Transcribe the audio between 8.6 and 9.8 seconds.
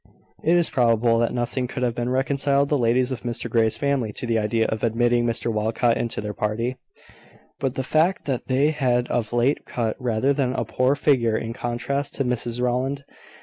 had of late